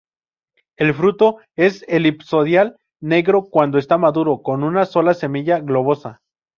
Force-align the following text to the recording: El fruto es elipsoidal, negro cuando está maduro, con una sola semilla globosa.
El 0.77 0.95
fruto 0.95 1.37
es 1.55 1.85
elipsoidal, 1.87 2.75
negro 3.03 3.43
cuando 3.43 3.77
está 3.77 3.99
maduro, 3.99 4.41
con 4.41 4.63
una 4.63 4.87
sola 4.87 5.13
semilla 5.13 5.59
globosa. 5.59 6.21